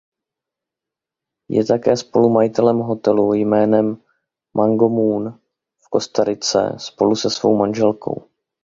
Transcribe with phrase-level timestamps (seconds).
[1.49, 3.97] Je také spolumajitelem hotelu jménem
[4.53, 5.39] „Mango Moon“
[5.85, 8.23] v Kostarice spolu se svou manželkou.